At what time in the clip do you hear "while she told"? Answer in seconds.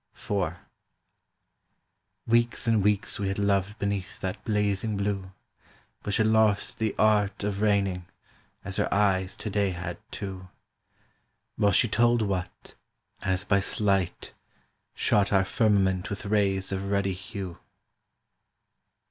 11.55-12.23